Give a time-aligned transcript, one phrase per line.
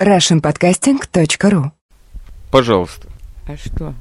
[0.00, 1.70] russianpodcasting.ru
[2.50, 3.08] Пожалуйста.
[3.46, 3.94] А что?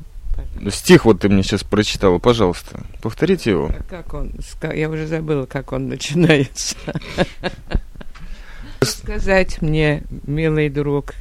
[0.70, 2.82] Стих вот ты мне сейчас прочитала, пожалуйста.
[3.02, 3.68] Повторите его.
[3.68, 4.34] А как он?
[4.74, 6.76] Я уже забыла, как он начинается.
[8.82, 11.14] Сказать мне, милый друг,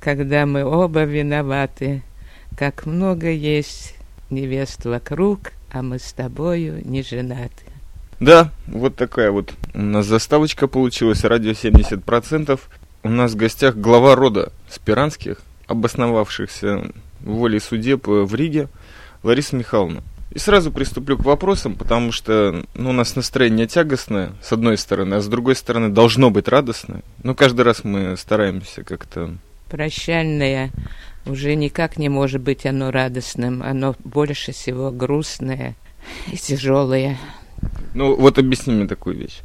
[0.00, 2.02] когда мы оба виноваты,
[2.56, 3.94] как много есть
[4.30, 7.64] невест вокруг, а мы с тобою не женаты.
[8.18, 12.58] Да, вот такая вот у нас заставочка получилась, радио 70%.
[13.06, 18.66] У нас в гостях глава рода Спиранских, обосновавшихся в воле судеб э, в Риге,
[19.22, 20.02] Лариса Михайловна.
[20.32, 25.14] И сразу приступлю к вопросам, потому что ну, у нас настроение тягостное, с одной стороны,
[25.14, 27.02] а с другой стороны должно быть радостное.
[27.22, 29.36] Но каждый раз мы стараемся как-то...
[29.70, 30.72] Прощальное
[31.26, 35.76] уже никак не может быть оно радостным, оно больше всего грустное
[36.32, 37.18] и тяжелое.
[37.94, 39.42] Ну, вот объясни мне такую вещь.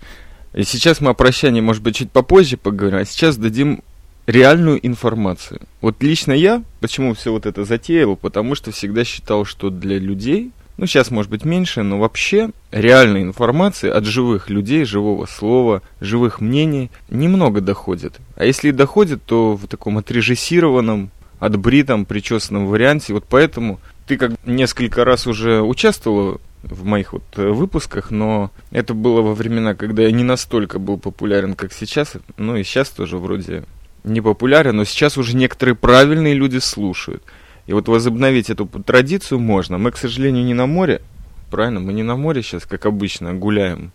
[0.53, 3.83] И сейчас мы о прощании, может быть, чуть попозже поговорим, а сейчас дадим
[4.27, 5.61] реальную информацию.
[5.81, 10.51] Вот лично я, почему все вот это затеял, потому что всегда считал, что для людей,
[10.77, 16.41] ну, сейчас, может быть, меньше, но вообще реальной информации от живых людей, живого слова, живых
[16.41, 18.19] мнений немного доходит.
[18.35, 23.13] А если и доходит, то в таком отрежиссированном, отбритом, причесанном варианте.
[23.13, 28.93] Вот поэтому ты как несколько раз уже участвовала в моих вот э, выпусках, но это
[28.93, 32.13] было во времена, когда я не настолько был популярен, как сейчас.
[32.37, 33.63] Ну и сейчас тоже вроде
[34.03, 37.23] не популярен, но сейчас уже некоторые правильные люди слушают.
[37.67, 39.77] И вот возобновить эту традицию можно.
[39.77, 41.01] Мы, к сожалению, не на море,
[41.49, 41.79] правильно?
[41.79, 43.91] Мы не на море сейчас, как обычно, гуляем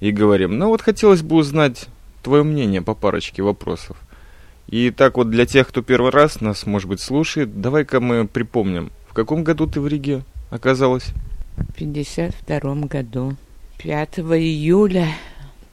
[0.00, 0.58] и говорим.
[0.58, 1.88] Но вот хотелось бы узнать
[2.22, 3.96] твое мнение по парочке вопросов.
[4.68, 8.90] И так вот для тех, кто первый раз нас, может быть, слушает, давай-ка мы припомним,
[9.08, 11.06] в каком году ты в Риге оказалась?
[11.56, 13.36] В 52 году,
[13.78, 15.08] 5 июля,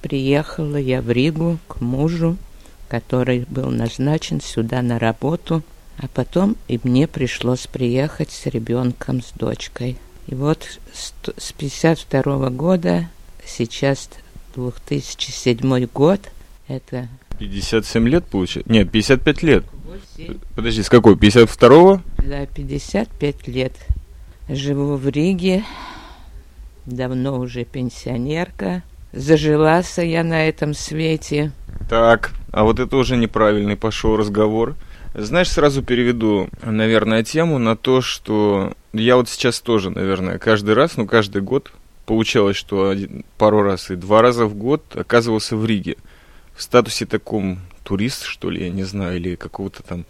[0.01, 2.37] приехала я в Ригу к мужу,
[2.87, 5.63] который был назначен сюда на работу,
[5.97, 9.97] а потом и мне пришлось приехать с ребенком, с дочкой.
[10.27, 13.09] И вот с т- с 52 года,
[13.45, 14.09] сейчас
[14.55, 16.19] 2007 год,
[16.67, 17.07] это
[17.39, 18.71] 57 лет получается?
[18.71, 19.63] Нет, 55 лет.
[20.55, 21.15] Подожди, с какой?
[21.15, 22.01] 52-го?
[22.25, 23.73] Да, 55 лет.
[24.49, 25.63] Живу в Риге,
[26.87, 28.81] давно уже пенсионерка.
[29.13, 31.51] Зажилась я на этом свете.
[31.87, 34.75] Так, а вот это уже неправильный пошел разговор.
[35.13, 40.97] Знаешь, сразу переведу, наверное, тему на то, что я вот сейчас тоже, наверное, каждый раз,
[40.97, 41.71] ну, каждый год
[42.07, 45.95] получалось, что один, пару раз и два раза в год оказывался в Риге.
[46.55, 50.05] В статусе таком турист, что ли, я не знаю, или какого-то там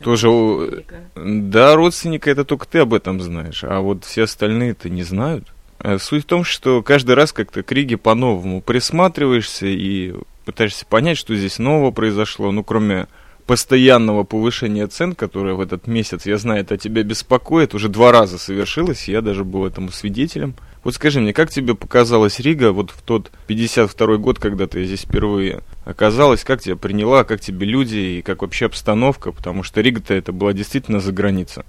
[0.00, 0.84] тоже...
[1.14, 5.52] Да, родственника, это только ты об этом знаешь, а вот все остальные-то не знают.
[5.80, 10.14] Э, Суть в том, что каждый раз как-то к Риге по-новому присматриваешься и
[10.44, 13.06] пытаешься понять, что здесь нового произошло, ну, кроме
[13.48, 18.36] постоянного повышения цен, которое в этот месяц, я знаю, это тебя беспокоит, уже два раза
[18.36, 20.54] совершилось, я даже был этому свидетелем.
[20.84, 25.00] Вот скажи мне, как тебе показалась Рига вот в тот 52 год, когда ты здесь
[25.00, 30.12] впервые оказалась, как тебя приняла, как тебе люди и как вообще обстановка, потому что Рига-то
[30.12, 31.64] это была действительно за граница.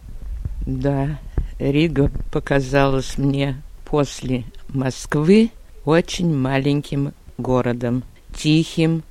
[0.67, 1.17] Да,
[1.59, 5.49] Рига показалась мне после Москвы
[5.85, 8.03] очень маленьким городом,
[8.35, 9.03] тихим.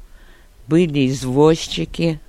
[0.67, 2.21] Были извозчики,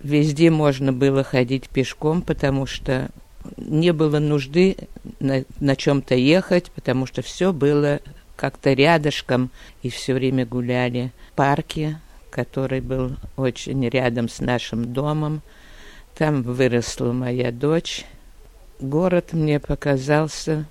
[0.00, 3.10] везде можно было ходить пешком, потому что
[3.56, 4.76] не было нужды
[5.20, 8.00] на, на чем-то ехать, потому что все было
[8.36, 9.50] как-то рядышком,
[9.82, 11.12] и все время гуляли.
[11.32, 12.00] В парке,
[12.30, 15.42] который был очень рядом с нашим домом,
[16.16, 18.04] там выросла моя дочь.
[18.80, 20.66] Город мне показался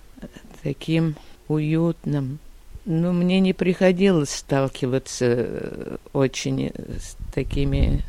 [0.64, 1.16] таким
[1.48, 2.40] уютным.
[2.86, 8.02] Но мне не приходилось сталкиваться э, очень с такими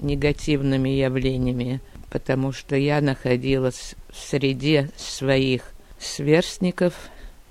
[0.00, 1.80] негативными явлениями,
[2.10, 5.62] потому что я находилась в среде своих
[5.98, 6.94] сверстников,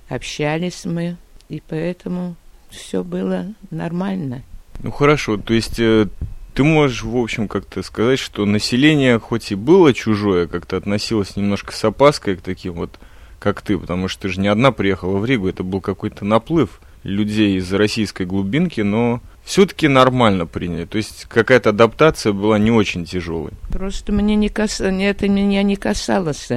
[0.10, 1.18] общались мы,
[1.50, 2.36] и поэтому
[2.70, 4.44] все было нормально.
[4.82, 6.08] Ну хорошо, то есть э,
[6.54, 11.74] ты можешь, в общем, как-то сказать, что население хоть и было чужое, как-то относилось немножко
[11.74, 13.00] с опаской к таким вот,
[13.40, 16.80] как ты, потому что ты же не одна приехала в Ригу, это был какой-то наплыв
[17.04, 20.86] людей из российской глубинки, но все-таки нормально приняли.
[20.86, 23.52] То есть какая-то адаптация была не очень тяжелой.
[23.70, 24.82] Просто мне не кас...
[24.82, 26.50] это меня не касалось.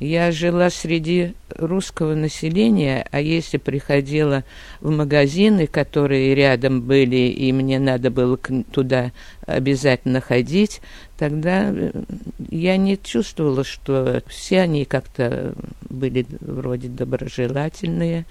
[0.00, 4.42] Я жила среди русского населения, а если приходила
[4.80, 8.36] в магазины, которые рядом были, и мне надо было
[8.72, 9.12] туда
[9.46, 10.80] обязательно ходить,
[11.16, 11.92] тогда э,
[12.50, 15.54] я не чувствовала, что все они как-то
[15.88, 18.26] были вроде доброжелательные.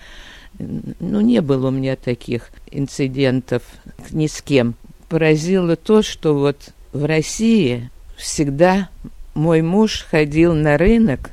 [0.60, 3.64] Ну, не было у меня таких инцидентов
[4.12, 4.76] ни с кем.
[5.10, 8.90] Поразило то, что вот в России всегда
[9.34, 11.32] мой муж ходил на рынок,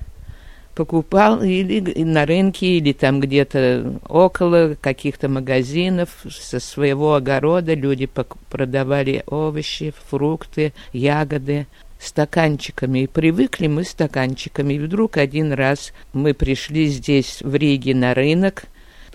[0.75, 8.09] покупал или на рынке, или там где-то около каких-то магазинов со своего огорода люди
[8.49, 11.67] продавали овощи, фрукты, ягоды
[12.01, 13.01] стаканчиками.
[13.01, 14.75] И привыкли мы стаканчиками.
[14.75, 18.65] И вдруг один раз мы пришли здесь, в Риге, на рынок.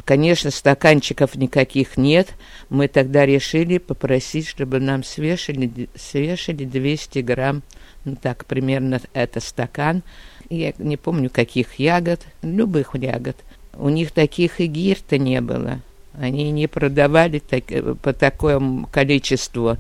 [0.04, 2.34] Конечно, стаканчиков никаких нет.
[2.70, 7.64] Мы тогда решили попросить, чтобы нам свешали, свешали 200 грамм,
[8.04, 10.04] ну так, примерно это стакан.
[10.50, 13.38] Я не помню, каких ягод, любых ягод.
[13.74, 15.82] У них таких и гирта не было.
[16.14, 17.64] Они не продавали так,
[18.02, 19.78] по такому количеству.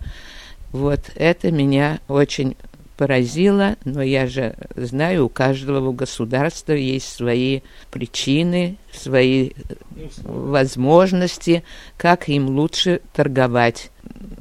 [0.71, 2.57] Вот это меня очень
[2.97, 7.62] поразило, но я же знаю, у каждого государства есть свои
[7.92, 9.51] причины, свои
[10.24, 11.63] возможности,
[11.97, 13.92] как им лучше торговать.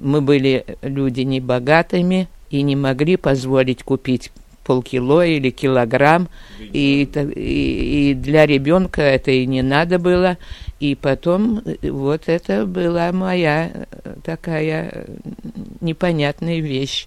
[0.01, 4.31] Мы были люди небогатыми и не могли позволить купить
[4.65, 6.29] полкило или килограмм,
[6.59, 7.03] и,
[7.37, 10.39] и, и для ребенка это и не надо было.
[10.81, 13.87] И потом вот это была моя
[14.25, 15.07] такая
[15.81, 17.07] непонятная вещь.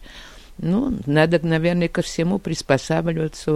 [0.59, 3.51] Ну, надо, наверное, ко всему приспосабливаться.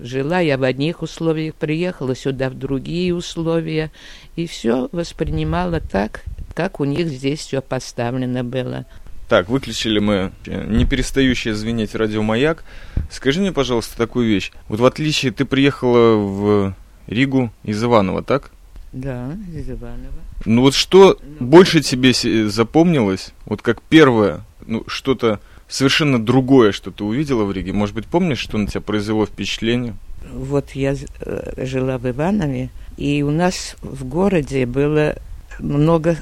[0.00, 3.90] Жила я в одних условиях, приехала сюда в другие условия,
[4.36, 6.24] и все воспринимала так,
[6.54, 8.86] как у них здесь все поставлено было.
[9.28, 12.62] Так, выключили мы не перестающее звенеть радиомаяк.
[13.10, 14.52] Скажи мне, пожалуйста, такую вещь.
[14.68, 16.74] Вот в отличие, ты приехала в
[17.06, 18.50] Ригу из Иванова, так?
[18.92, 20.12] Да, из Иванова.
[20.44, 22.12] Ну вот что ну, больше тебе
[22.48, 27.72] запомнилось, вот как первое, ну что-то совершенно другое, что ты увидела в Риге.
[27.72, 29.94] Может быть, помнишь, что на тебя произвело впечатление?
[30.32, 35.16] Вот я э, жила в Иванове, и у нас в городе было
[35.58, 36.16] много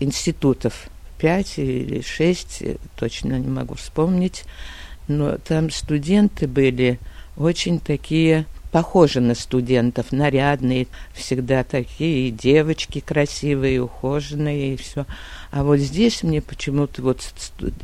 [0.00, 0.88] институтов.
[1.18, 4.44] Пять или шесть, э, точно не могу вспомнить.
[5.08, 6.98] Но там студенты были
[7.36, 8.44] очень такие
[8.76, 15.06] похожи на студентов, нарядные, всегда такие, и девочки красивые, ухоженные, и все.
[15.50, 17.22] А вот здесь мне почему-то, вот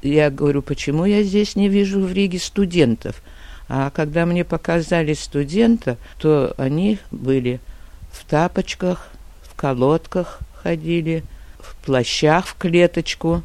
[0.02, 3.22] я говорю, почему я здесь не вижу в Риге студентов?
[3.70, 7.58] А когда мне показали студента, то они были
[8.12, 9.08] в тапочках,
[9.50, 11.24] в колодках ходили,
[11.58, 13.42] в плащах в клеточку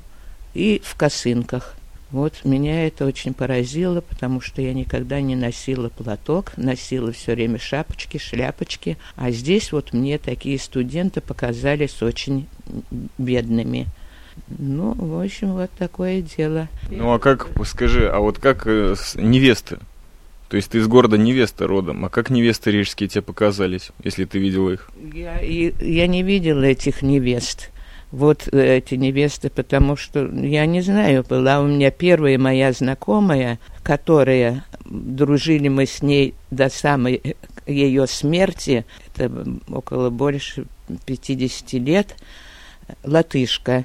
[0.53, 1.76] и в косынках.
[2.12, 7.59] Вот меня это очень поразило, потому что я никогда не носила платок, носила все время
[7.59, 12.48] шапочки, шляпочки, а здесь вот мне такие студенты показались очень
[13.18, 13.88] бедными.
[14.48, 16.69] Ну, в общем, вот такое дело.
[16.89, 19.80] Ну, а как, скажи, а вот как э, невесты?
[20.48, 24.39] То есть ты из города невеста родом, а как невесты рижские тебе показались, если ты
[24.39, 24.89] видела их?
[25.13, 27.69] Я, я не видела этих невест
[28.12, 33.59] вот э, эти невесты, потому что, я не знаю, была у меня первая моя знакомая,
[33.83, 39.31] которая, дружили мы с ней до самой ее смерти, это
[39.69, 40.65] около больше
[41.06, 42.15] 50 лет,
[43.04, 43.83] латышка.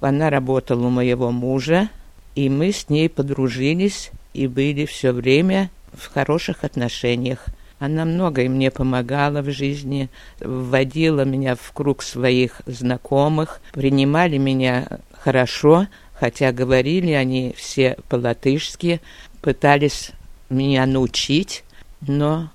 [0.00, 1.88] Она работала у моего мужа,
[2.34, 7.46] и мы с ней подружились и были все время в хороших отношениях.
[7.84, 10.08] Она многое мне помогала в жизни,
[10.40, 19.02] вводила меня в круг своих знакомых, принимали меня хорошо, хотя говорили они все по-латышски,
[19.42, 20.12] пытались
[20.48, 21.62] меня научить,
[22.00, 22.48] но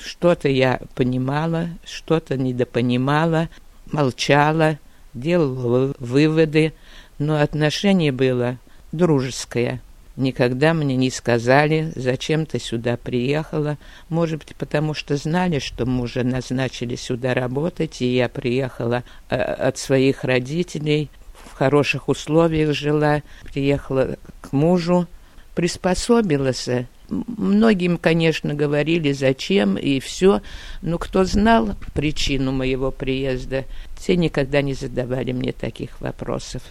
[0.00, 3.48] что-то я понимала, что-то недопонимала,
[3.90, 4.78] молчала,
[5.12, 6.72] делала выводы,
[7.18, 8.58] но отношение было
[8.92, 9.80] дружеское.
[10.18, 13.78] Никогда мне не сказали, зачем ты сюда приехала.
[14.08, 19.78] Может быть, потому что знали, что мужа назначили сюда работать, и я приехала э, от
[19.78, 21.08] своих родителей,
[21.48, 25.06] в хороших условиях жила, приехала к мужу,
[25.54, 26.68] приспособилась.
[27.08, 30.42] Многим, конечно, говорили, зачем и все,
[30.82, 33.66] но кто знал причину моего приезда,
[34.04, 36.62] те никогда не задавали мне таких вопросов.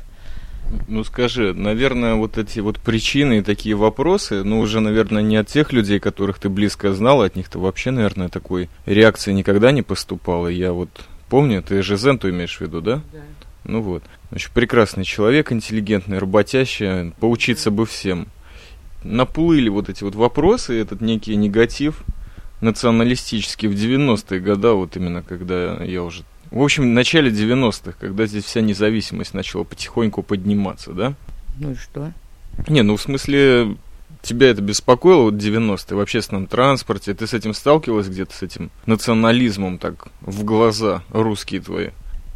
[0.88, 5.48] Ну скажи, наверное, вот эти вот причины и такие вопросы, ну уже, наверное, не от
[5.48, 10.48] тех людей, которых ты близко знал, от них-то вообще, наверное, такой реакции никогда не поступало.
[10.48, 10.90] Я вот
[11.30, 13.02] помню, ты же Зенту имеешь в виду, да?
[13.14, 13.20] Да.
[13.64, 14.04] Ну вот.
[14.30, 18.28] Значит, прекрасный человек, интеллигентный, работящий, поучиться бы всем.
[19.04, 22.04] Наплыли вот эти вот вопросы, этот некий негатив
[22.62, 28.26] националистический в 90-е годы, вот именно когда я уже в общем, в начале 90-х, когда
[28.26, 31.14] здесь вся независимость начала потихоньку подниматься, да?
[31.60, 32.12] Ну и что?
[32.68, 33.78] Не, ну в смысле,
[34.22, 38.72] тебя это беспокоило, вот 90-е, в общественном транспорте, ты с этим сталкивалась где-то, с этим
[38.86, 41.90] национализмом так в глаза русские твои?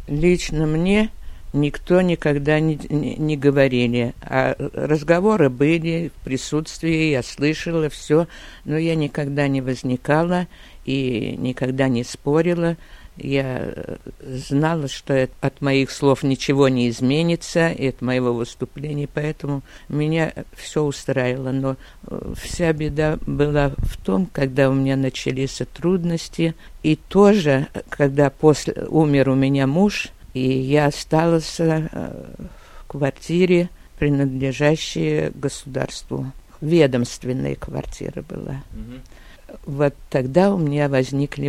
[0.08, 1.10] Лично мне
[1.52, 4.14] никто никогда не, не, не говорили.
[4.22, 8.26] А разговоры были в присутствии, я слышала все,
[8.64, 10.46] но я никогда не возникала
[10.84, 12.76] и никогда не спорила.
[13.16, 13.74] Я
[14.20, 20.82] знала, что от моих слов ничего не изменится, и от моего выступления, поэтому меня все
[20.82, 21.50] устраивало.
[21.50, 21.76] Но
[22.06, 28.74] э, вся беда была в том, когда у меня начались трудности, и тоже, когда после
[28.88, 36.32] умер у меня муж– и я осталась э, в квартире, принадлежащей государству.
[36.60, 38.62] Ведомственная квартира была.
[38.72, 39.66] Угу.
[39.66, 41.48] Вот тогда у меня возникли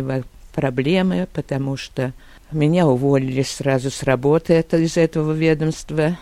[0.54, 2.12] проблемы, потому что
[2.52, 6.16] меня уволили сразу с работы это, из этого ведомства,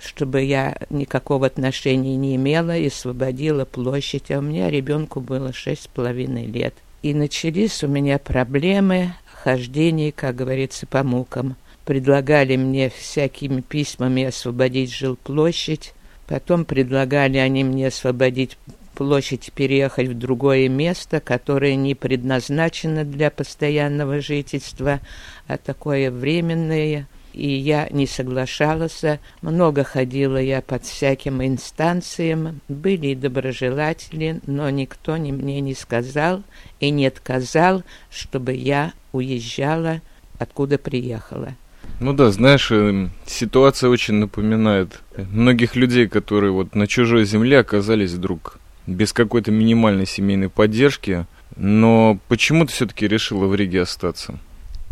[0.00, 4.30] чтобы я никакого отношения не имела и освободила площадь.
[4.30, 6.74] А у меня ребенку было шесть с половиной лет.
[7.02, 14.92] И начались у меня проблемы хождения, как говорится, по мукам предлагали мне всякими письмами освободить
[14.92, 15.94] жилплощадь,
[16.26, 18.58] потом предлагали они мне освободить
[18.96, 25.00] площадь переехать в другое место, которое не предназначено для постоянного жительства,
[25.46, 27.06] а такое временное.
[27.34, 29.02] И я не соглашалась.
[29.42, 32.62] Много ходила я под всяким инстанциям.
[32.68, 36.42] Были и доброжелатели, но никто ни мне не сказал
[36.80, 40.00] и не отказал, чтобы я уезжала,
[40.38, 41.54] откуда приехала.
[42.00, 48.12] Ну да, знаешь, эм, ситуация очень напоминает многих людей, которые вот на чужой земле оказались
[48.12, 51.26] вдруг без какой-то минимальной семейной поддержки.
[51.56, 54.38] Но почему ты все-таки решила в Риге остаться?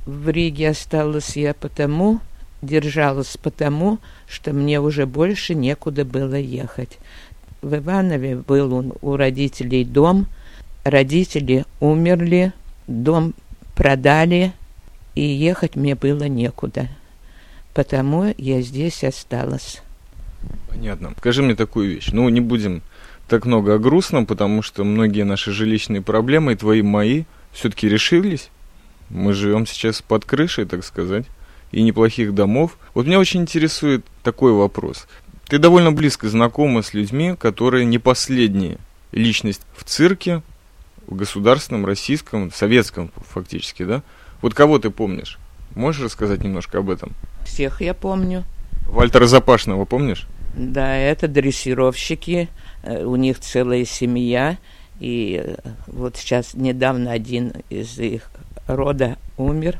[0.07, 2.21] В Риге осталась я потому,
[2.63, 3.99] держалась потому,
[4.29, 6.99] что мне уже больше некуда было ехать.
[7.63, 10.27] В Иванове был у родителей дом,
[10.85, 12.53] родители умерли,
[12.87, 13.35] дом
[13.75, 14.53] продали–
[15.15, 16.89] и ехать мне было некуда.
[17.73, 19.83] Потому я здесь осталась.
[20.69, 21.13] Понятно.
[21.19, 22.11] Скажи мне такую вещь.
[22.13, 22.83] Ну, не будем
[23.29, 28.51] так много о грустном, потому что многие наши жилищные проблемы, и твои, мои, все-таки решились.
[29.11, 31.27] Мы живем сейчас под крышей, так сказать,
[31.73, 32.79] и неплохих домов.
[32.95, 35.07] Вот меня очень интересует такой вопрос.
[35.47, 38.79] Ты довольно близко знакома с людьми, которые не последние
[39.13, 40.43] личность в цирке,
[41.07, 44.03] в государственном, российском, советском фактически, да?
[44.41, 45.39] Вот кого ты помнишь?
[45.75, 47.13] Можешь рассказать немножко об этом?
[47.45, 48.45] Всех я помню.
[48.89, 50.27] Вальтера Запашного помнишь?
[50.57, 52.49] Да, это дрессировщики,
[52.87, 54.59] у них целая семья,
[55.01, 58.31] и э, вот сейчас недавно один из их
[58.67, 59.79] рода умер,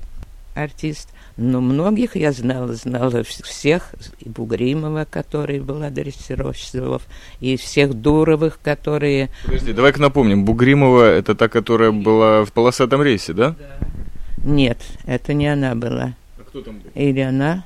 [0.55, 1.09] артист.
[1.37, 7.03] Но многих я знала, знала всех, и Бугримова, который была дрессировщиков,
[7.41, 9.31] и всех Дуровых, которые...
[9.45, 13.57] Подожди, давай-ка напомним, Бугримова это та, которая была в полосатом рейсе, да?
[13.59, 13.87] Да.
[14.45, 16.15] Нет, это не она была.
[16.55, 16.91] Кто там был?
[16.95, 17.65] Или она,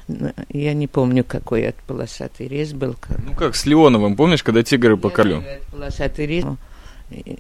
[0.49, 2.97] я не помню, какой это полосатый рейс был.
[3.23, 5.45] Ну как, с Леоновым, помнишь, когда тигры по колю?
[5.71, 6.47] Полосатый рейс.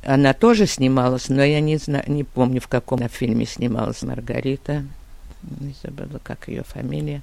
[0.04, 4.84] Она тоже снималась, но я не знаю, не помню, в каком фильме снималась Маргарита.
[5.42, 7.22] Не забыла, как ее фамилия.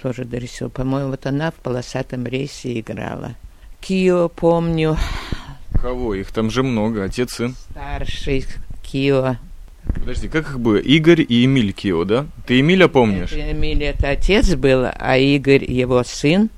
[0.00, 0.68] Тоже дорисила.
[0.68, 3.34] По-моему, вот она в полосатом рейсе играла.
[3.80, 4.96] Кио помню.
[5.72, 6.14] Кого?
[6.14, 7.56] Их там же много, отец, сын.
[7.72, 8.44] Старший
[8.84, 9.38] Кио
[9.94, 10.76] Подожди, как их было?
[10.76, 12.26] Игорь и Эмиль Кио, да?
[12.46, 13.32] Ты Эмиля помнишь?
[13.32, 16.50] Это Эмиль это отец был, а Игорь его сын.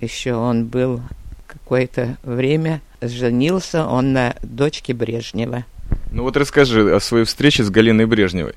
[0.00, 1.02] Еще он был
[1.46, 5.64] какое-то время женился он на дочке Брежнева.
[6.10, 8.54] Ну вот расскажи о своей встрече с Галиной Брежневой.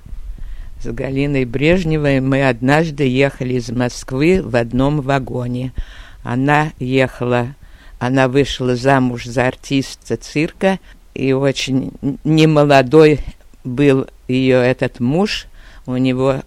[0.82, 5.72] С Галиной Брежневой мы однажды ехали из Москвы в одном вагоне.
[6.24, 7.56] Она ехала,
[8.00, 10.80] она вышла замуж за артиста цирка,
[11.14, 11.92] и очень
[12.24, 13.20] немолодой
[13.64, 15.48] был ее этот муж,
[15.86, 16.42] у него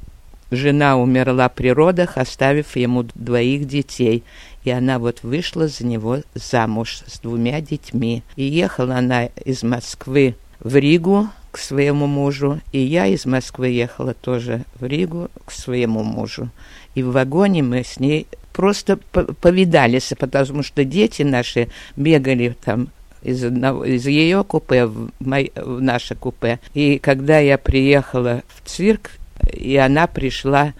[0.50, 4.23] жена умерла при родах, оставив ему двоих детей.
[4.64, 8.23] И она вот вышла за него замуж с двумя детьми.
[8.37, 14.12] И ехала она из Москвы в Ригу к своему мужу, и я из Москвы ехала
[14.12, 16.50] тоже в Ригу к своему мужу.
[16.94, 22.88] И в вагоне мы с ней просто повидались, потому что дети наши бегали там
[23.26, 26.61] из, одного, из ее купе в, мой, в наше купе.
[26.75, 29.11] И когда я приехала в цирк,
[29.52, 30.75] и она пришла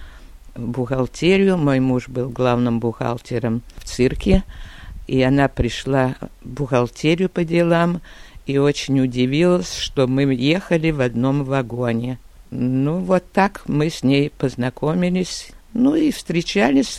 [0.55, 4.45] в бухгалтерию, мой муж был главным бухгалтером в цирке,
[5.09, 8.01] и она пришла в бухгалтерию по делам,
[8.47, 12.19] и очень удивилась, что мы ехали в одном вагоне.
[12.53, 15.51] Ну, вот так мы с ней познакомились.
[15.75, 16.99] Ну и встречались.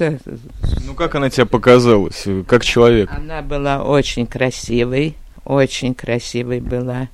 [0.86, 3.10] Ну, как она тебя показалась, как человек?
[3.12, 5.16] Она была очень красивой,
[5.48, 7.08] очень красивой была.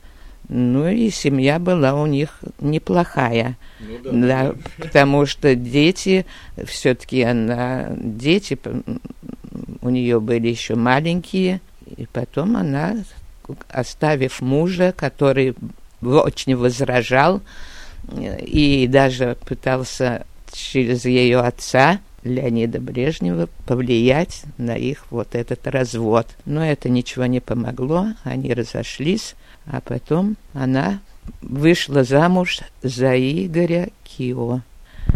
[0.49, 3.57] Ну и семья была у них неплохая.
[3.79, 4.53] Ну, да, Да, да.
[4.77, 6.25] потому что дети,
[6.65, 8.57] все-таки она, дети
[9.81, 11.61] у нее были еще маленькие,
[11.95, 12.95] и потом она,
[13.69, 15.55] оставив мужа, который
[16.01, 17.41] очень возражал
[18.11, 26.27] и даже пытался через ее отца Леонида Брежнева повлиять на их вот этот развод.
[26.45, 30.99] Но это ничего не помогло, они разошлись, а потом она
[31.41, 34.61] вышла замуж за Игоря Кио.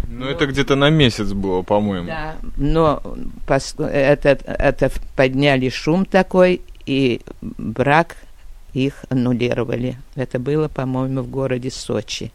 [0.06, 2.08] Ну, это где-то на месяц было, по-моему.
[2.08, 3.02] Да, но
[3.46, 8.16] пос- это, это подняли шум такой, и брак
[8.74, 9.96] их аннулировали.
[10.14, 12.32] Это было, по-моему, в городе Сочи.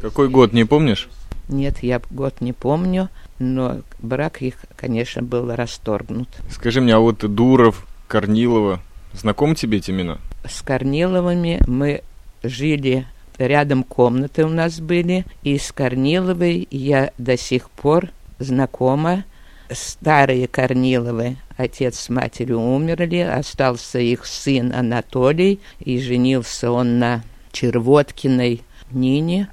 [0.00, 1.08] Какой год, не помнишь?
[1.48, 3.08] Нет, я год не помню,
[3.38, 6.28] но брак их, конечно, был расторгнут.
[6.50, 8.80] Скажи мне, а вот Дуров, Корнилова,
[9.12, 10.18] знакомы тебе эти имена?
[10.48, 12.02] С Корниловыми мы
[12.42, 13.06] жили
[13.38, 19.24] рядом комнаты у нас были, и с Корниловой я до сих пор знакома.
[19.70, 28.62] Старые Корниловы, отец с матерью умерли, остался их сын Анатолий, и женился он на Червоткиной
[28.92, 29.48] Нине.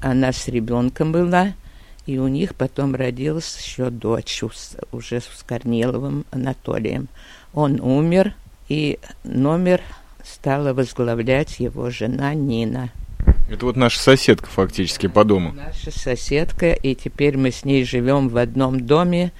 [0.00, 1.52] Она с ребенком была,
[2.06, 4.42] и у них потом родилась еще дочь
[4.92, 7.08] уже с Корниловым Анатолием.
[7.52, 8.34] Он умер,
[8.68, 9.82] и номер
[10.24, 12.90] стала возглавлять его жена Нина.
[13.50, 15.52] Это вот наша соседка фактически по дому.
[15.52, 19.32] Наша соседка, и теперь мы с ней живем в одном доме.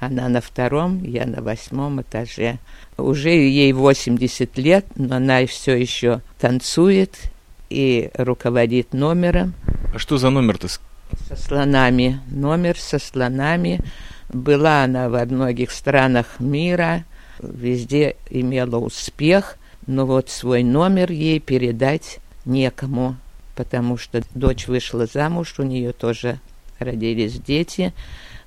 [0.00, 2.58] Она на втором, я на восьмом этаже.
[2.98, 7.16] Уже ей 80 лет, но она все еще танцует
[7.70, 9.54] и руководит номером
[9.94, 10.68] А что за номер-то?
[11.28, 12.20] Со слонами.
[12.28, 13.80] Номер со слонами.
[14.32, 17.04] Была она во многих странах мира,
[17.40, 23.16] везде имела успех, но вот свой номер ей передать некому,
[23.54, 26.40] потому что дочь вышла замуж, у нее тоже
[26.78, 27.92] родились дети,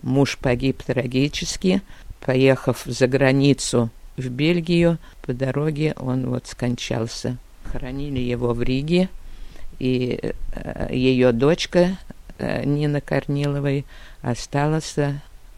[0.01, 1.81] муж погиб трагически,
[2.21, 7.37] поехав за границу в Бельгию, по дороге он вот скончался.
[7.71, 9.09] Хоронили его в Риге,
[9.79, 11.97] и э, ее дочка
[12.39, 13.85] Нина Корниловой
[14.21, 14.95] осталась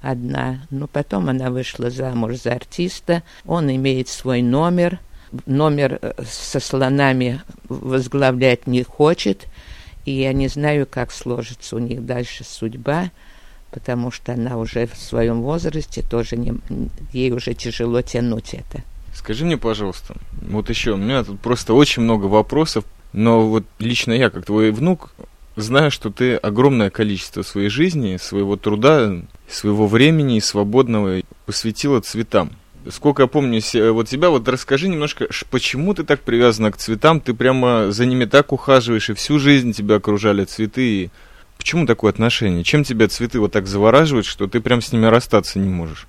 [0.01, 0.61] одна.
[0.69, 3.23] Но потом она вышла замуж за артиста.
[3.45, 4.99] Он имеет свой номер.
[5.45, 9.47] Номер э, со слонами возглавлять не хочет.
[10.05, 13.11] И я не знаю, как сложится у них дальше судьба,
[13.69, 16.55] потому что она уже в своем возрасте тоже не,
[17.13, 18.81] ей уже тяжело тянуть это.
[19.13, 24.13] Скажи мне, пожалуйста, вот еще, у меня тут просто очень много вопросов, но вот лично
[24.13, 25.11] я, как твой внук,
[25.55, 32.51] знаю, что ты огромное количество своей жизни, своего труда, своего времени и свободного посвятила цветам.
[32.89, 37.33] Сколько я помню вот тебя, вот расскажи немножко, почему ты так привязана к цветам, ты
[37.33, 41.09] прямо за ними так ухаживаешь, и всю жизнь тебя окружали цветы, и
[41.57, 42.63] почему такое отношение?
[42.63, 46.07] Чем тебя цветы вот так завораживают, что ты прям с ними расстаться не можешь?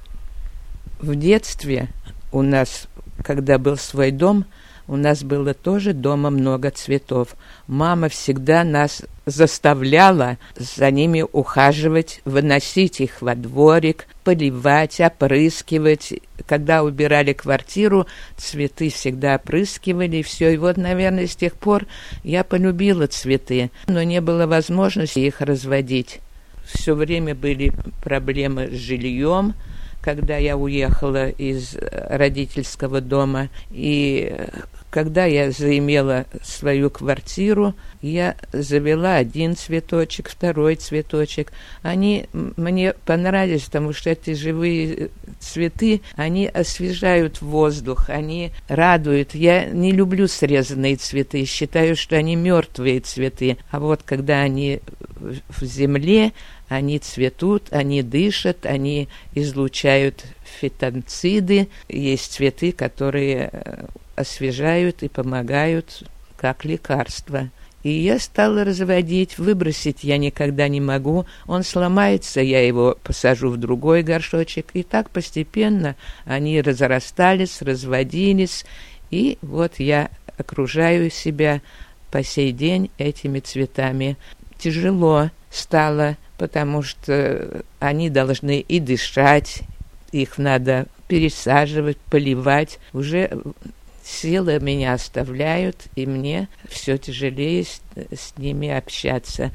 [1.01, 1.89] В детстве
[2.31, 2.87] у нас,
[3.25, 4.45] когда был свой дом,
[4.91, 7.37] у нас было тоже дома много цветов.
[7.69, 16.15] Мама всегда нас заставляла за ними ухаживать, выносить их во дворик, поливать, опрыскивать.
[16.45, 20.55] Когда убирали квартиру, цветы всегда опрыскивали, и все.
[20.55, 21.87] И вот, наверное, с тех пор
[22.25, 26.19] я полюбила цветы, но не было возможности их разводить.
[26.65, 27.73] Все время были
[28.03, 29.55] проблемы с жильем,
[30.01, 33.49] когда я уехала из э, родительского дома.
[33.71, 34.49] И э,
[34.91, 41.53] когда я заимела свою квартиру, я завела один цветочек, второй цветочек.
[41.83, 45.09] Они мне понравились, потому что эти живые э,
[45.39, 49.35] цветы, они освежают воздух, они радуют.
[49.35, 53.59] Я не люблю срезанные цветы, считаю, что они мертвые цветы.
[53.71, 54.81] А вот когда они
[55.21, 56.33] в земле,
[56.71, 61.69] они цветут, они дышат, они излучают фитонциды.
[61.89, 66.05] Есть цветы, которые э, освежают и помогают
[66.37, 67.51] как лекарство.
[67.83, 71.27] И я стала разводить, выбросить я никогда не могу.
[71.49, 74.67] Он сломается, я его посажу в другой горшочек.
[74.73, 78.65] И так постепенно они разрастались, разводились.
[79.11, 81.63] И вот я окружаю себя
[82.13, 84.17] по сей день этими цветами.
[84.57, 89.61] Тяжело стало, потому что они должны и дышать,
[90.11, 92.79] их надо пересаживать, поливать.
[92.95, 93.43] Уже
[94.03, 99.51] силы меня оставляют, и мне все тяжелее с, с ними общаться.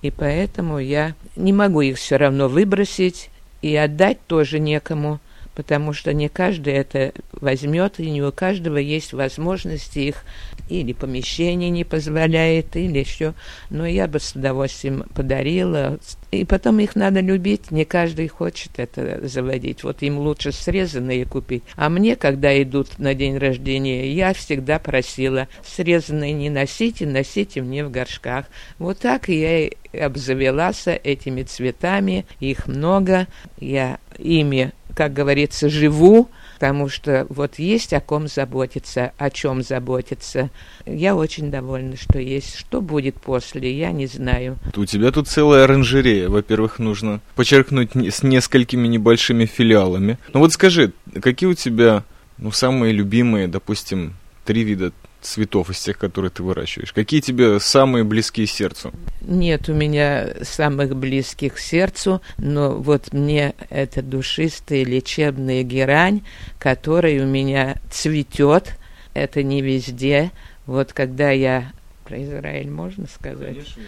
[0.00, 3.28] И поэтому я не могу их все равно выбросить
[3.60, 5.20] и отдать тоже некому,
[5.60, 10.24] потому что не каждый это возьмет, и не у каждого есть возможности их
[10.70, 13.34] или помещение не позволяет, или еще.
[13.68, 15.98] Но я бы с удовольствием подарила.
[16.30, 19.84] И потом их надо любить, не каждый хочет это заводить.
[19.84, 21.62] Вот им лучше срезанные купить.
[21.76, 27.84] А мне, когда идут на день рождения, я всегда просила срезанные не носите, носите мне
[27.84, 28.46] в горшках.
[28.78, 33.26] Вот так я и обзавелась этими цветами, их много.
[33.58, 40.50] Я ими, как говорится, живу, потому что вот есть о ком заботиться, о чем заботиться.
[40.86, 42.56] Я очень довольна, что есть.
[42.56, 44.58] Что будет после, я не знаю.
[44.76, 46.28] У тебя тут целая оранжерея.
[46.28, 50.18] Во-первых, нужно подчеркнуть с несколькими небольшими филиалами.
[50.32, 52.04] Ну вот скажи, какие у тебя
[52.38, 56.92] ну, самые любимые, допустим, три вида цветов из тех, которые ты выращиваешь?
[56.92, 58.92] Какие тебе самые близкие сердцу?
[59.20, 66.22] Нет у меня самых близких сердцу, но вот мне это душистая лечебная герань,
[66.58, 68.76] которая у меня цветет.
[69.14, 70.30] Это не везде.
[70.66, 71.72] Вот когда я...
[72.04, 73.54] Про Израиль можно сказать?
[73.54, 73.82] Конечно.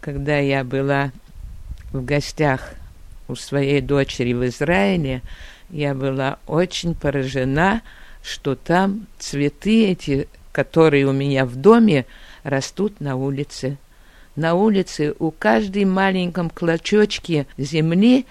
[0.00, 1.12] Когда я была
[1.92, 2.74] в гостях
[3.28, 5.22] у своей дочери в Израиле,
[5.70, 7.82] я была очень поражена,
[8.22, 12.06] что там цветы эти которые у меня в доме,
[12.42, 13.76] растут на улице.
[14.36, 18.24] На улице у каждой маленьком клочочке земли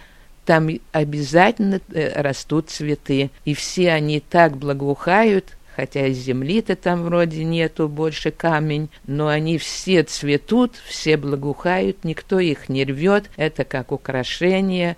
[0.43, 3.29] там обязательно э, растут цветы.
[3.45, 10.01] И все они так благоухают, хотя земли-то там вроде нету, больше камень, но они все
[10.01, 14.95] цветут, все благоухают, никто их не рвет, это как украшение.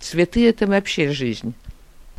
[0.00, 1.54] Цветы— это вообще жизнь.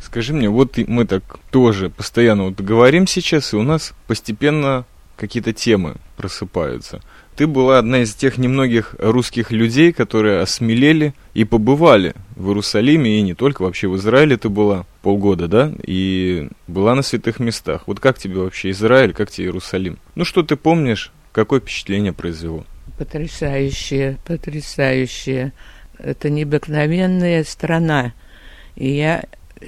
[0.02, 4.84] Скажи мне, вот мы так тоже постоянно вот говорим сейчас, и у нас постепенно
[5.16, 7.02] какие-то темы просыпаются.
[7.36, 13.22] Ты была одна из тех немногих русских людей, которые осмелели и побывали в Иерусалиме, и
[13.22, 17.82] не только, вообще в Израиле ты была полгода, да, и была на святых местах.
[17.86, 19.98] Вот как тебе вообще Израиль, как тебе Иерусалим?
[20.14, 22.64] Ну, что ты помнишь, какое впечатление произвело?
[22.98, 25.52] Потрясающее, потрясающее.
[25.98, 28.12] Это необыкновенная страна.
[28.76, 29.24] И я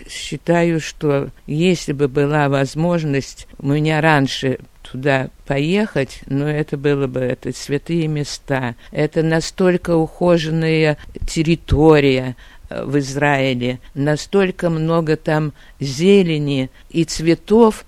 [0.08, 7.20] считаю, что если бы была возможность у меня раньше туда поехать, но это было бы
[7.20, 8.74] это святые места.
[8.90, 12.36] Это настолько ухоженная территория
[12.68, 17.84] э, в Израиле, настолько много там зелени и цветов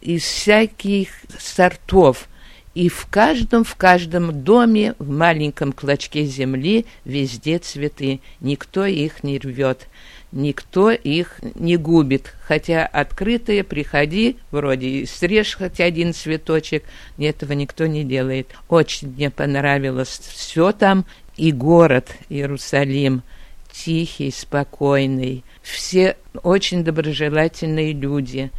[0.00, 2.28] из всяких сортов.
[2.74, 8.20] И в каждом, в каждом доме, в маленьком клочке земли везде цветы.
[8.40, 9.88] Никто их не рвет
[10.36, 12.32] никто их не губит.
[12.42, 16.84] Хотя открытые, приходи, вроде срежь хоть один цветочек,
[17.18, 18.54] этого никто не делает.
[18.68, 21.04] Очень мне понравилось все там,
[21.36, 23.22] и город Иерусалим,
[23.72, 25.42] тихий, спокойный.
[25.62, 28.50] Все очень доброжелательные люди,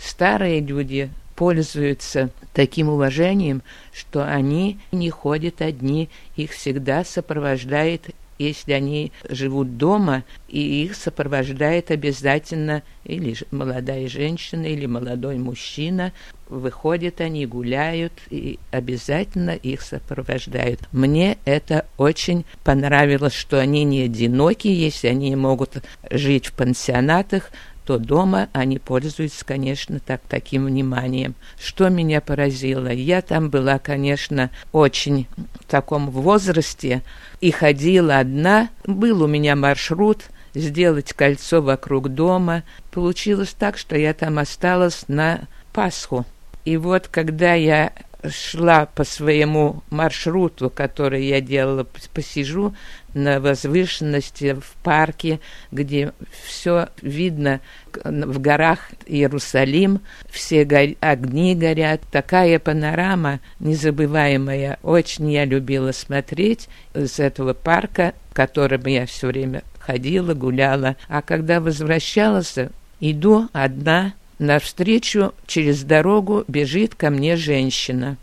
[0.00, 9.12] старые люди пользуются таким уважением, что они не ходят одни, их всегда сопровождает если они
[9.28, 16.12] живут дома, и их сопровождает обязательно или молодая женщина, или молодой мужчина,
[16.48, 20.80] выходят они, гуляют, и обязательно их сопровождают.
[20.92, 27.50] Мне это очень понравилось, что они не одиноки, если они могут жить в пансионатах,
[27.86, 31.36] то дома они пользуются, конечно, так, таким вниманием.
[31.58, 32.88] Что меня поразило?
[32.88, 35.28] Я там была, конечно, очень
[35.60, 37.02] в таком возрасте
[37.40, 38.70] и ходила одна.
[38.84, 42.64] Был у меня маршрут сделать кольцо вокруг дома.
[42.90, 46.26] Получилось так, что я там осталась на Пасху.
[46.64, 47.92] И вот, когда я
[48.28, 52.74] шла по своему маршруту, который я делала, посижу
[53.16, 55.40] на возвышенности в парке,
[55.72, 56.12] где
[56.46, 57.60] все видно
[58.04, 60.00] в горах Иерусалим,
[60.30, 62.02] все го огни горят.
[62.12, 64.78] Такая панорама незабываемая.
[64.82, 70.96] Очень я любила смотреть из этого парка, в котором я все время ходила, гуляла.
[71.08, 72.56] А когда возвращалась,
[73.00, 78.18] иду одна Навстречу через дорогу бежит ко мне женщина.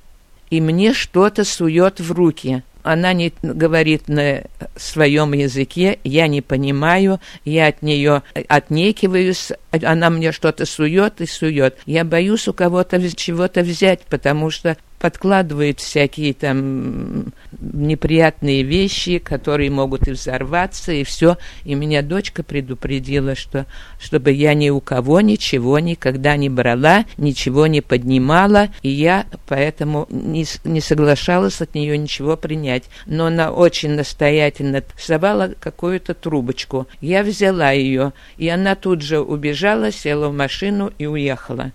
[0.51, 2.62] И мне что-то сует в руки.
[2.84, 4.43] Она не говорит на
[4.76, 11.78] своем языке, я не понимаю, я от нее отнекиваюсь, она мне что-то сует и сует.
[11.86, 20.07] Я боюсь у кого-то чего-то взять, потому что подкладывают всякие там неприятные вещи, которые могут
[20.07, 21.37] и взорваться, и все.
[21.65, 23.65] И меня дочка предупредила, что
[23.99, 30.07] чтобы я ни у кого ничего никогда не брала, ничего не поднимала, и я поэтому
[30.09, 32.85] не, не соглашалась от нее ничего принять.
[33.05, 36.87] Но она очень настоятельно совала какую-то трубочку.
[37.01, 41.73] Я взяла ее, и она тут же убежала, села в машину и уехала.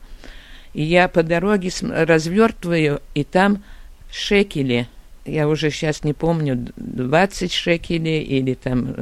[0.74, 3.62] И я по дороге развертываю, и там
[4.11, 4.88] шекели.
[5.28, 8.94] Я уже сейчас не помню, 20 шекелей или там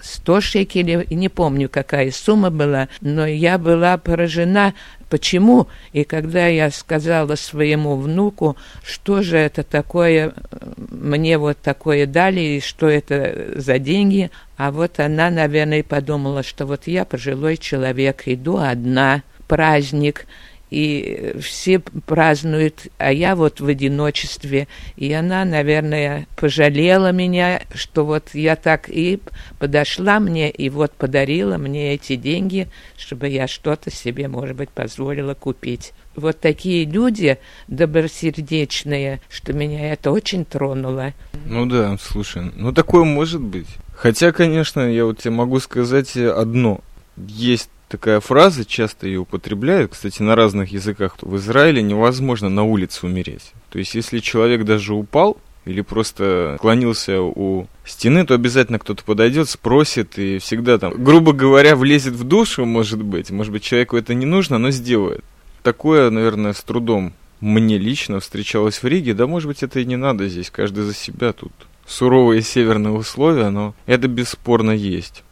[0.00, 4.74] 100 э, шекелей, не помню, какая сумма была, но я была поражена,
[5.08, 5.66] почему.
[5.92, 10.34] И когда я сказала своему внуку, что же это такое,
[10.76, 16.64] мне вот такое дали, и что это за деньги, а вот она, наверное, подумала, что
[16.64, 20.26] вот я пожилой человек, иду одна, праздник–
[20.70, 24.68] и все празднуют, а я вот в одиночестве.
[24.96, 29.20] И она, наверное, пожалела меня, что вот я так и
[29.58, 35.34] подошла мне, и вот подарила мне эти деньги, чтобы я что-то себе, может быть, позволила
[35.34, 35.92] купить.
[36.16, 41.14] Вот такие люди добросердечные, что меня это очень тронуло.
[41.46, 43.68] Ну да, слушай, ну такое может быть.
[43.94, 46.80] Хотя, конечно, я вот тебе могу сказать одно.
[47.16, 51.16] Есть такая фраза, часто ее употребляют, кстати, на разных языках.
[51.20, 53.52] В Израиле невозможно на улице умереть.
[53.70, 59.48] То есть, если человек даже упал, или просто клонился у стены, то обязательно кто-то подойдет,
[59.48, 63.30] спросит и всегда там, грубо говоря, влезет в душу, может быть.
[63.30, 65.22] Может быть, человеку это не нужно, но сделает.
[65.62, 69.12] Такое, наверное, с трудом мне лично встречалось в Риге.
[69.12, 71.52] Да, может быть, это и не надо здесь, каждый за себя тут.
[71.86, 75.24] Суровые северные условия, но это бесспорно есть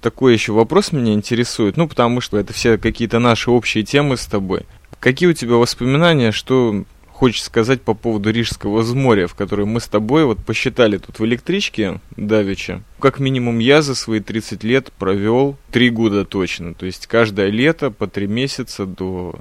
[0.00, 4.26] такой еще вопрос меня интересует, ну, потому что это все какие-то наши общие темы с
[4.26, 4.62] тобой.
[5.00, 9.86] Какие у тебя воспоминания, что хочешь сказать по поводу Рижского взморья, в которое мы с
[9.86, 12.82] тобой вот посчитали тут в электричке Давича.
[12.98, 16.74] Как минимум я за свои 30 лет провел 3 года точно.
[16.74, 19.36] То есть каждое лето по 3 месяца до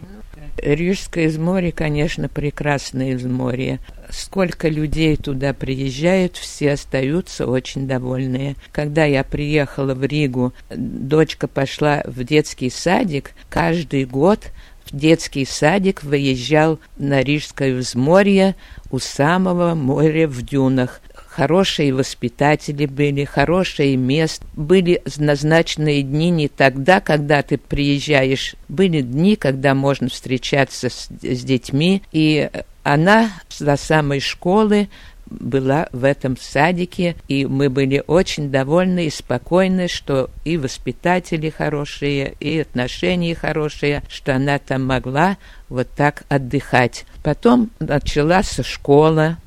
[0.58, 3.80] Рижское изморье, конечно, прекрасное изморье.
[4.10, 8.56] Сколько людей туда приезжают, все остаются очень довольные.
[8.72, 14.52] Когда я приехала в Ригу, дочка пошла в детский садик, каждый год
[14.86, 18.56] в детский садик выезжал на Рижское взморье
[18.92, 21.02] у самого моря в дюнах
[21.34, 24.46] хорошие воспитатели были, хорошее место.
[24.56, 28.56] Были назначенные дни не тогда, когда ты приезжаешь.
[28.70, 32.04] Были дни, когда можно встречаться с, с детьми.
[32.12, 32.50] И
[32.84, 34.90] она до самой школы
[35.26, 42.36] была в этом садике, и мы были очень довольны и спокойны, что и воспитатели хорошие,
[42.40, 45.38] и отношения хорошие, что она там могла
[45.70, 47.06] вот так отдыхать.
[47.24, 49.38] Потом началась школа,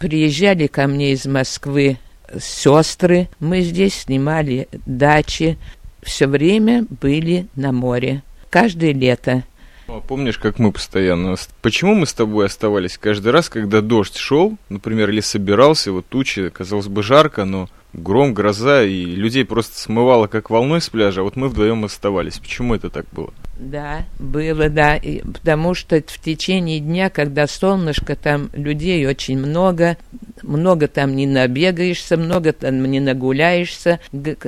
[0.00, 1.98] Приезжали ко мне из Москвы
[2.40, 5.58] сестры, мы здесь снимали дачи,
[6.02, 9.44] все время были на море, каждое лето.
[9.88, 11.36] А помнишь, как мы постоянно...
[11.60, 16.48] Почему мы с тобой оставались каждый раз, когда дождь шел, например, или собирался, вот тучи,
[16.48, 21.24] казалось бы, жарко, но гром, гроза, и людей просто смывало как волной с пляжа, а
[21.24, 22.38] вот мы вдвоем оставались.
[22.38, 23.32] Почему это так было?
[23.58, 29.98] Да, было, да, и, потому что в течение дня, когда солнышко, там людей очень много,
[30.42, 34.00] много там не набегаешься, много там не нагуляешься.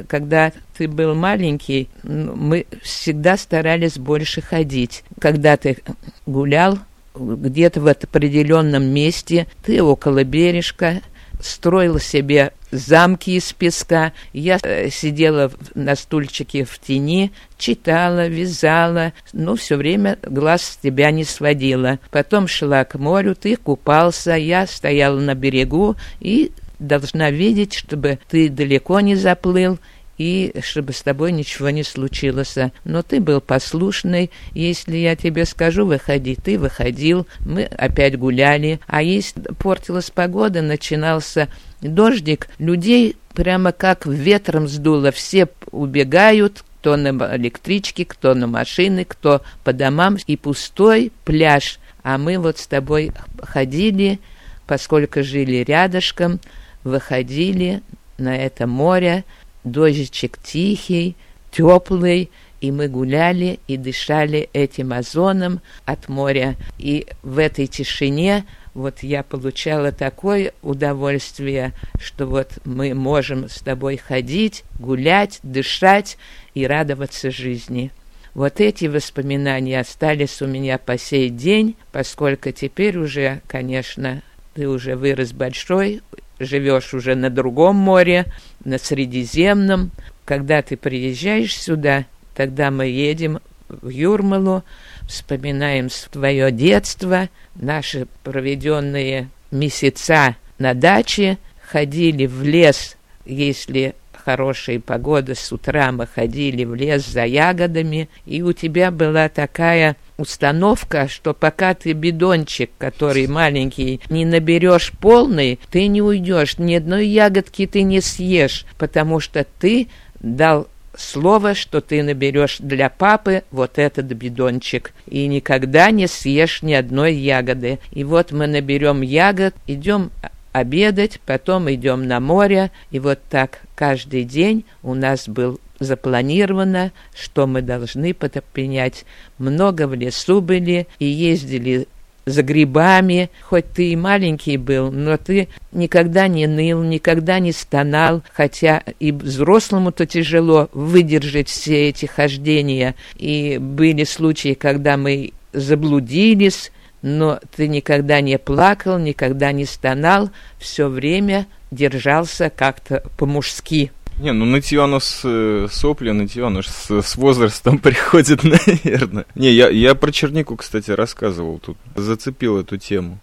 [0.09, 5.05] Когда ты был маленький, мы всегда старались больше ходить.
[5.21, 5.77] Когда ты
[6.25, 6.79] гулял,
[7.15, 11.03] где-то в определенном месте, ты около бережка,
[11.41, 14.13] строил себе замки из песка.
[14.33, 21.11] Я э, сидела на стульчике в тени, читала, вязала, но все время глаз с тебя
[21.13, 22.01] не сводила.
[22.11, 28.49] Потом шла к морю, ты купался, я стояла на берегу и должна видеть, чтобы ты
[28.49, 29.79] далеко не заплыл,
[30.23, 32.57] и чтобы с тобой ничего не случилось.
[32.85, 39.03] Но ты был послушный, если я тебе скажу, выходи, ты выходил, мы опять гуляли, а
[39.03, 41.49] если портилась погода, начинался
[41.81, 49.43] дождик, людей прямо как ветром сдуло, все убегают, кто на электричке, кто на машины, кто
[49.65, 51.81] по домам, и пустой пляж.
[52.05, 53.11] А мы вот с тобой
[53.43, 54.21] ходили,
[54.69, 56.39] поскольку жили рядышком,
[56.85, 57.83] выходили
[58.19, 59.25] на это море,
[59.65, 61.17] дождичек тихий,
[61.51, 66.57] теплый, и мы гуляли и дышали этим озоном от моря.
[66.79, 68.45] И в этой тишине
[68.75, 76.17] вот я получала такое удовольствие, что вот мы можем с тобой ходить, гулять, дышать
[76.55, 77.91] и радоваться жизни.
[78.35, 84.23] Вот эти воспоминания остались у меня по сей день, поскольку теперь уже, конечно,
[84.55, 86.01] ты уже вырос большой,
[86.45, 88.27] живешь уже на другом море,
[88.65, 89.91] на Средиземном.
[90.25, 94.63] Когда ты приезжаешь сюда, тогда мы едем в Юрмалу,
[95.09, 105.53] вспоминаем твое детство, наши проведенные месяца на даче, ходили в лес, если хорошая погода, с
[105.53, 111.75] утра мы ходили в лес за ягодами, и у тебя была такая установка, что пока
[111.75, 118.01] ты бидончик, который маленький, не наберешь полный, ты не уйдешь, ни одной ягодки ты не
[118.01, 119.89] съешь, потому что ты
[120.21, 126.73] дал слово, что ты наберешь для папы вот этот бидончик, и никогда не съешь ни
[126.73, 127.79] одной ягоды.
[127.91, 130.11] И вот мы наберем ягод, идем
[130.53, 137.47] обедать, потом идем на море, и вот так каждый день у нас был запланировано, что
[137.47, 139.05] мы должны предпринять.
[139.39, 141.87] Много в лесу были и ездили
[142.25, 148.23] за грибами, хоть ты и маленький был, но ты никогда не ныл, никогда не стонал,
[148.33, 152.95] хотя и взрослому-то тяжело выдержать все эти хождения.
[153.17, 156.71] И были случаи, когда мы заблудились,
[157.03, 163.91] но ты никогда не плакал, никогда не стонал, все время держался как-то по-мужски.
[164.19, 169.27] Не, ну нытье оно с э, сопли, нытье оно с, с возрастом приходит, наверное.
[169.35, 173.19] Не, я, я про чернику, кстати, рассказывал тут, зацепил эту тему.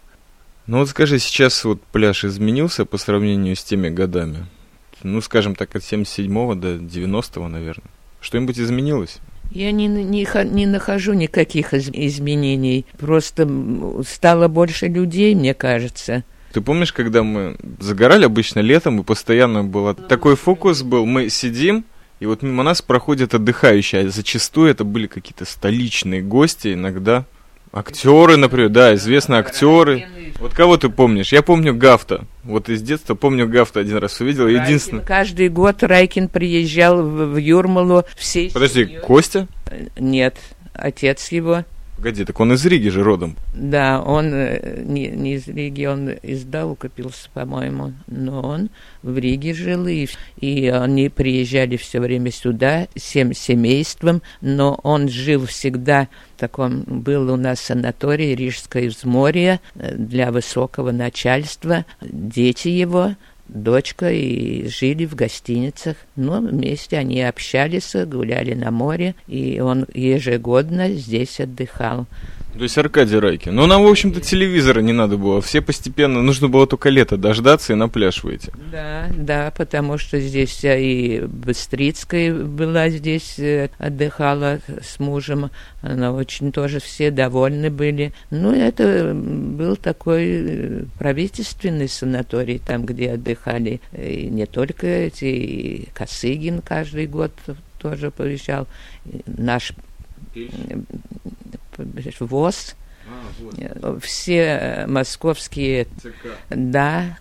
[0.67, 4.45] Ну вот скажи, сейчас вот пляж изменился по сравнению с теми годами?
[5.02, 7.89] Ну, скажем так, от 77 до 90 наверное.
[8.21, 9.19] Что-нибудь изменилось?
[9.52, 12.86] Я не, не, не нахожу никаких изменений.
[12.99, 13.49] Просто
[14.08, 16.23] стало больше людей, мне кажется.
[16.51, 21.85] Ты помнишь, когда мы загорали обычно летом, и постоянно был такой фокус был, мы сидим,
[22.19, 27.25] и вот мимо нас проходят отдыхающие, а зачастую это были какие-то столичные гости, иногда
[27.71, 30.07] актеры, например, да, известные актеры.
[30.39, 31.31] Вот кого ты помнишь?
[31.31, 32.25] Я помню Гафта.
[32.43, 34.47] Вот из детства помню Гафта один раз увидел.
[34.47, 35.03] Единственное.
[35.03, 38.05] Каждый год Райкин приезжал в, в Юрмалу.
[38.17, 38.99] Все Подожди, семьей.
[39.01, 39.47] Костя?
[39.97, 40.38] Нет,
[40.73, 41.63] отец его.
[41.99, 43.35] Погоди, так он из Риги же родом.
[43.53, 48.69] Да, он э, не, не из Риги, он из Даукопилса, по-моему, но он
[49.03, 50.07] в Риге жил, и,
[50.39, 56.07] и они приезжали все время сюда, всем семейством, но он жил всегда
[56.38, 63.17] в таком, был у нас санаторий Рижское взморье э, для высокого начальства, дети его,
[63.49, 65.97] дочка и жили в гостиницах.
[66.15, 72.05] Но вместе они общались, гуляли на море, и он ежегодно здесь отдыхал.
[72.57, 73.53] То есть Аркадий Райкин.
[73.53, 75.41] Но нам, в общем-то, телевизора не надо было.
[75.41, 78.51] Все постепенно, нужно было только лето дождаться и на пляж выйти.
[78.71, 85.51] Да, да, потому что здесь и Быстрицкая была здесь, э, отдыхала с мужем.
[85.81, 88.13] Она очень тоже все довольны были.
[88.31, 95.89] Ну, это был такой э, правительственный санаторий, там, где отдыхали и не только эти, и
[95.93, 97.31] Косыгин каждый год
[97.79, 98.67] тоже приезжал.
[99.25, 99.73] Наш
[102.19, 102.75] ВОЗ,
[103.07, 104.03] а, вот.
[104.03, 106.37] все московские, ЦК.
[106.49, 107.17] да,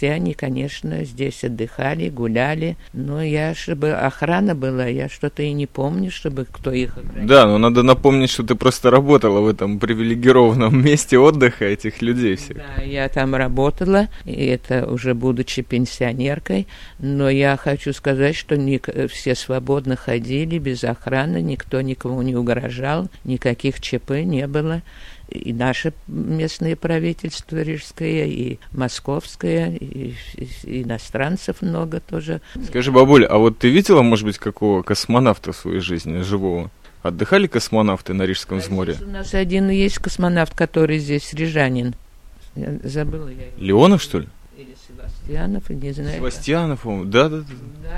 [0.00, 2.78] все они, конечно, здесь отдыхали, гуляли.
[2.94, 7.28] Но я, чтобы охрана была, я что-то и не помню, чтобы кто их охранял.
[7.28, 12.36] Да, но надо напомнить, что ты просто работала в этом привилегированном месте отдыха этих людей
[12.36, 12.56] всех.
[12.56, 16.66] Да, я там работала, и это уже будучи пенсионеркой.
[16.98, 23.10] Но я хочу сказать, что не, все свободно ходили, без охраны, никто никому не угрожал,
[23.24, 24.80] никаких ЧП не было
[25.30, 30.14] и наше местное правительство рижское, и московское, и,
[30.64, 32.40] и иностранцев много тоже.
[32.68, 36.70] Скажи, бабуля, а вот ты видела, может быть, какого космонавта в своей жизни, живого?
[37.02, 38.96] Отдыхали космонавты на Рижском а море?
[39.00, 41.94] У нас один есть космонавт, который здесь рижанин.
[42.54, 43.46] Я забыла я.
[43.56, 44.28] Леонов, что ли?
[45.26, 46.16] Севастьянов, не знаю.
[46.16, 47.44] Севастьянов, да, да, да.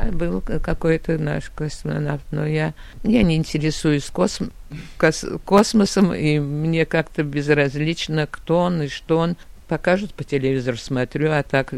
[0.04, 4.50] Да, был какой-то наш космонавт, но я, я не интересуюсь косм,
[4.98, 9.36] кос, космосом, и мне как-то безразлично, кто он и что он
[9.72, 11.72] покажут по телевизору, смотрю, а так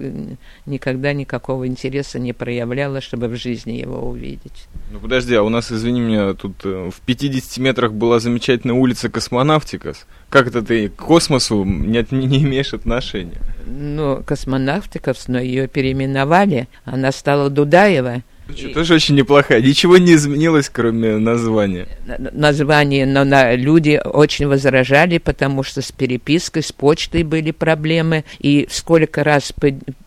[0.66, 4.66] никогда никакого интереса не проявляла, чтобы в жизни его увидеть.
[4.90, 9.08] Ну подожди, а у нас, извини меня, тут э, в 50 метрах была замечательная улица
[9.10, 10.06] Космонавтикас.
[10.28, 13.38] Как это ты к космосу не, не имеешь отношения?
[13.64, 18.24] Ну, Космонавтикас, но ее переименовали, она стала Дудаева.
[18.48, 18.74] Что, и...
[18.74, 19.60] тоже очень неплохая.
[19.62, 21.86] Ничего не изменилось, кроме названия.
[22.06, 28.24] Название, но на, люди очень возражали, потому что с перепиской, с почтой были проблемы.
[28.38, 29.52] И сколько раз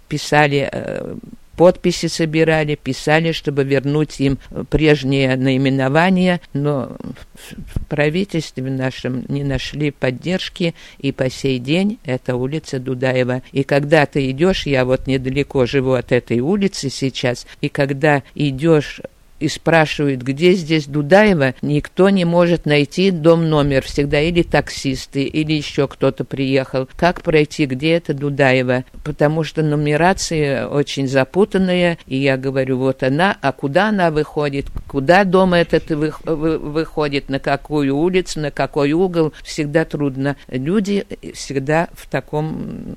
[0.07, 1.15] писали э,
[1.57, 4.37] подписи собирали, писали, чтобы вернуть им
[4.69, 6.95] прежнее наименование, но
[7.33, 13.41] в правительстве нашем не нашли поддержки, и по сей день это улица Дудаева.
[13.51, 19.01] И когда ты идешь, я вот недалеко живу от этой улицы сейчас, и когда идешь
[19.39, 25.87] и спрашивают, где здесь Дудаева, никто не может найти дом-номер всегда, или таксисты, или еще
[25.87, 26.87] кто-то приехал.
[26.95, 28.83] Как пройти, где это Дудаева?
[29.03, 35.23] Потому что нумерация очень запутанная, и я говорю, вот она, а куда она выходит, куда
[35.23, 40.35] дом этот выходит, на какую улицу, на какой угол, всегда трудно.
[40.47, 42.95] Люди всегда в таком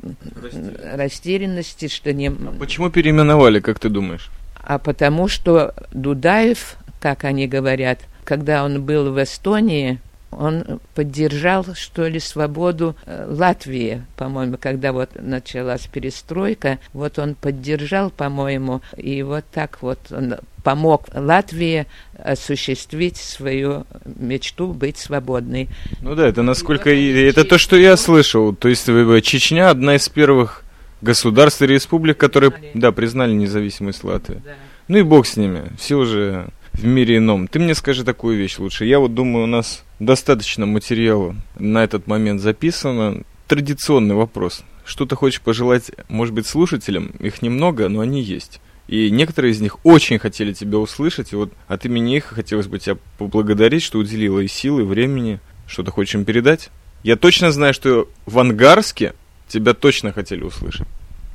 [0.94, 2.28] растерянности, что не...
[2.28, 4.30] А почему переименовали, как ты думаешь?
[4.62, 10.00] А потому что Дудаев, как они говорят, когда он был в Эстонии,
[10.30, 18.10] он поддержал, что ли, свободу э, Латвии, по-моему, когда вот началась перестройка, вот он поддержал,
[18.10, 21.86] по-моему, и вот так вот он помог Латвии
[22.16, 25.68] осуществить свою мечту быть свободной.
[26.00, 26.90] Ну да, это насколько...
[26.90, 28.54] И это то, что я слышал.
[28.54, 30.64] То есть Чечня одна из первых
[31.00, 34.42] государств и республик, которые, да, признали независимость Латвии.
[34.88, 37.48] Ну и бог с ними, все уже в мире ином.
[37.48, 38.84] Ты мне скажи такую вещь лучше.
[38.84, 43.22] Я вот думаю, у нас достаточно материала на этот момент записано.
[43.46, 44.62] Традиционный вопрос.
[44.84, 47.12] Что ты хочешь пожелать, может быть, слушателям?
[47.20, 48.60] Их немного, но они есть.
[48.88, 52.80] И некоторые из них очень хотели тебя услышать, и вот от имени их хотелось бы
[52.80, 55.38] тебя поблагодарить, что уделила и силы, и времени.
[55.68, 56.70] Что ты хочешь им передать?
[57.04, 59.14] Я точно знаю, что в Ангарске
[59.50, 60.86] тебя точно хотели услышать.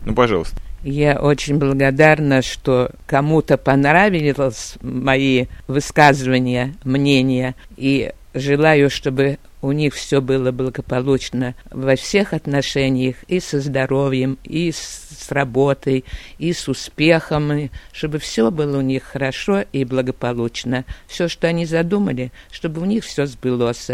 [0.06, 0.58] Ну, пожалуйста.
[0.84, 10.22] Я очень благодарна, что кому-то понравились мои высказывания, мнения, и желаю, чтобы у них все
[10.22, 16.06] было благополучно во всех отношениях, и со здоровьем, и с работой,
[16.38, 20.86] и с успехом, чтобы все было у них хорошо и благополучно.
[21.08, 23.90] Все, что они задумали, чтобы у них все сбылось.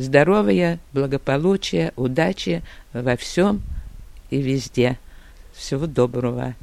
[0.00, 2.62] Здоровья, благополучия, удачи
[2.94, 3.60] во всем
[4.30, 4.98] и везде.
[5.52, 6.54] Всего доброго.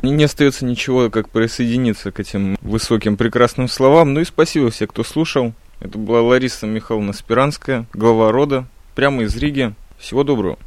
[0.00, 4.14] Мне не остается ничего, как присоединиться к этим высоким прекрасным словам.
[4.14, 5.52] Ну и спасибо всем, кто слушал.
[5.80, 9.74] Это была Лариса Михайловна Спиранская, глава рода, прямо из Риги.
[9.98, 10.58] Всего доброго.